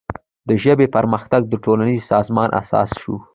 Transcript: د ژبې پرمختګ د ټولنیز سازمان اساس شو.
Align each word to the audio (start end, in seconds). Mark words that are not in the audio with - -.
د 0.47 0.49
ژبې 0.63 0.87
پرمختګ 0.95 1.41
د 1.47 1.53
ټولنیز 1.63 2.01
سازمان 2.11 2.49
اساس 2.61 2.89
شو. 3.01 3.15